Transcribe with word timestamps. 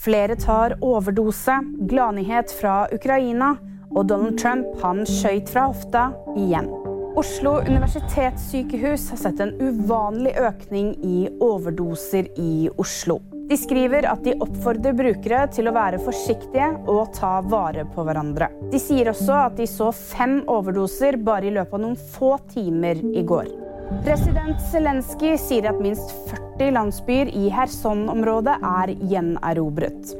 Flere 0.00 0.36
tar 0.36 0.78
overdose, 0.80 1.58
gladnyhet 1.78 2.52
fra 2.56 2.86
Ukraina, 2.92 3.50
og 3.90 4.06
Donald 4.08 4.38
Trump 4.40 4.78
han 4.80 5.02
skøyt 5.04 5.50
fra 5.52 5.66
hofta 5.68 6.06
igjen. 6.40 6.70
Oslo 7.20 7.58
universitetssykehus 7.66 9.10
har 9.12 9.20
sett 9.20 9.42
en 9.44 9.52
uvanlig 9.60 10.32
økning 10.40 10.94
i 11.04 11.26
overdoser 11.44 12.30
i 12.40 12.70
Oslo. 12.80 13.18
De 13.50 13.58
skriver 13.60 14.08
at 14.08 14.24
de 14.24 14.38
oppfordrer 14.40 14.96
brukere 14.96 15.42
til 15.52 15.68
å 15.68 15.76
være 15.76 16.00
forsiktige 16.00 16.70
og 16.88 17.10
ta 17.18 17.40
vare 17.44 17.84
på 17.92 18.06
hverandre. 18.06 18.48
De 18.72 18.80
sier 18.80 19.10
også 19.12 19.36
at 19.50 19.58
de 19.60 19.68
så 19.68 19.90
fem 19.92 20.38
overdoser 20.48 21.20
bare 21.20 21.50
i 21.50 21.56
løpet 21.58 21.76
av 21.76 21.84
noen 21.84 21.98
få 22.14 22.38
timer 22.54 23.02
i 23.10 23.26
går. 23.26 23.50
President 23.90 24.60
Zelenskyj 24.70 25.32
sier 25.42 25.66
at 25.66 25.80
minst 25.82 26.12
40 26.30 26.70
landsbyer 26.76 27.30
i 27.34 27.48
Kherson-området 27.50 28.54
er 28.62 28.92
gjenerobret. 29.10 30.12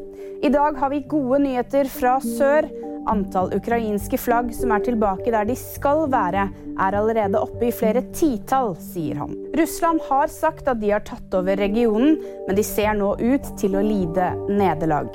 I 0.42 0.50
dag 0.50 0.78
har 0.80 0.90
vi 0.90 1.04
gode 1.06 1.38
nyheter 1.44 1.86
fra 1.92 2.16
sør. 2.24 2.66
Antall 3.08 3.54
ukrainske 3.54 4.18
flagg 4.20 4.50
som 4.58 4.74
er 4.74 4.82
tilbake 4.84 5.30
der 5.30 5.46
de 5.46 5.54
skal 5.56 6.02
være, 6.10 6.48
er 6.82 6.98
allerede 6.98 7.38
oppe 7.38 7.70
i 7.70 7.72
flere 7.72 8.02
titall, 8.10 8.74
sier 8.90 9.22
han. 9.22 9.38
Russland 9.56 10.02
har 10.10 10.34
sagt 10.34 10.68
at 10.68 10.82
de 10.82 10.90
har 10.90 11.06
tatt 11.06 11.38
over 11.38 11.62
regionen, 11.62 12.18
men 12.48 12.58
de 12.58 12.66
ser 12.66 12.98
nå 12.98 13.14
ut 13.22 13.54
til 13.60 13.78
å 13.78 13.86
lide 13.86 14.32
nederlag. 14.50 15.14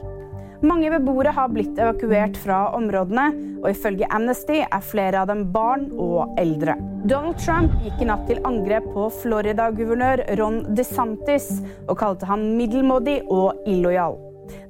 Mange 0.64 0.92
beboere 0.94 1.34
har 1.36 1.50
blitt 1.52 1.80
evakuert 1.80 2.38
fra 2.40 2.70
områdene, 2.78 3.26
og 3.64 3.70
ifølge 3.72 4.08
Amnesty 4.14 4.62
er 4.64 4.84
flere 4.86 5.24
av 5.24 5.32
dem 5.32 5.44
barn 5.52 5.90
og 6.00 6.38
eldre. 6.40 6.78
Donald 7.06 7.38
Trump 7.42 7.74
gikk 7.84 8.02
i 8.02 8.08
natt 8.10 8.24
til 8.30 8.40
angrep 8.48 8.88
på 8.96 9.10
Florida-guvernør 9.20 10.24
Ron 10.40 10.62
DeSantis 10.78 11.52
og 11.90 12.00
kalte 12.00 12.30
han 12.30 12.48
middelmådig 12.58 13.20
og 13.28 13.68
illojal. 13.70 14.18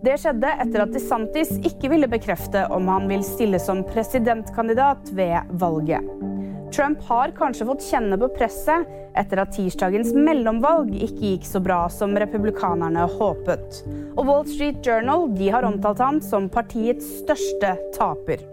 Det 0.04 0.18
skjedde 0.22 0.52
etter 0.64 0.84
at 0.84 0.94
DeSantis 0.94 1.52
ikke 1.68 1.92
ville 1.92 2.10
bekrefte 2.12 2.66
om 2.74 2.88
han 2.92 3.10
vil 3.12 3.24
stille 3.26 3.60
som 3.62 3.84
presidentkandidat 3.88 5.12
ved 5.16 5.56
valget. 5.62 6.35
Trump 6.74 7.02
har 7.08 7.34
kanskje 7.38 7.68
fått 7.68 7.86
kjenne 7.86 8.18
på 8.20 8.30
presset 8.36 8.90
etter 9.16 9.42
at 9.44 9.54
tirsdagens 9.56 10.12
mellomvalg 10.18 10.92
ikke 10.96 11.22
gikk 11.34 11.48
så 11.48 11.62
bra 11.64 11.86
som 11.92 12.16
republikanerne 12.20 13.06
håpet. 13.16 13.84
Og 14.16 14.26
Wall 14.28 14.44
Street 14.50 14.82
Journal 14.86 15.30
har 15.52 15.68
omtalt 15.68 16.04
han 16.04 16.22
som 16.24 16.50
partiets 16.52 17.08
største 17.22 17.76
taper. 17.96 18.44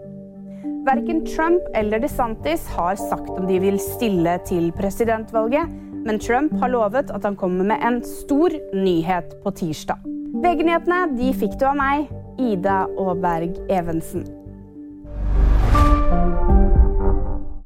Verken 0.83 1.23
Trump 1.25 1.63
eller 1.75 2.01
DeSantis 2.03 2.67
har 2.75 2.95
sagt 2.99 3.29
om 3.31 3.47
de 3.47 3.59
vil 3.63 3.79
stille 3.79 4.35
til 4.47 4.71
presidentvalget, 4.75 5.71
men 6.03 6.19
Trump 6.19 6.51
har 6.59 6.73
lovet 6.73 7.11
at 7.11 7.23
han 7.23 7.39
kommer 7.39 7.63
med 7.71 7.79
en 7.87 8.01
stor 8.03 8.51
nyhet 8.75 9.37
på 9.43 9.55
tirsdag. 9.63 10.03
VG-nyhetene 10.43 11.31
fikk 11.39 11.55
du 11.61 11.67
av 11.71 11.79
meg, 11.79 12.11
Ida 12.41 12.83
Aaberg 12.99 13.55
Evensen. 13.71 14.27